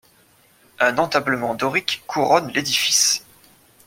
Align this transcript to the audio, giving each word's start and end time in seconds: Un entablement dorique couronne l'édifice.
Un 0.79 0.97
entablement 0.97 1.53
dorique 1.53 2.03
couronne 2.07 2.51
l'édifice. 2.53 3.23